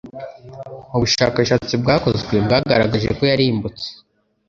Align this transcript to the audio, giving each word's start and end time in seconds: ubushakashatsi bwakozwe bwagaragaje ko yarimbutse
ubushakashatsi 0.95 1.73
bwakozwe 1.81 2.35
bwagaragaje 2.45 3.09
ko 3.17 3.21
yarimbutse 3.31 3.87